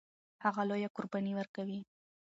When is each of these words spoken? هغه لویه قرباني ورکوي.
هغه 0.43 0.61
لویه 0.69 0.89
قرباني 0.95 1.31
ورکوي. 1.35 1.79